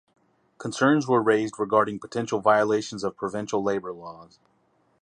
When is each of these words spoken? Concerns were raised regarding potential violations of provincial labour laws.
Concerns 0.57 1.07
were 1.07 1.21
raised 1.21 1.59
regarding 1.59 1.99
potential 1.99 2.39
violations 2.39 3.03
of 3.03 3.15
provincial 3.15 3.61
labour 3.61 3.93
laws. 3.93 4.39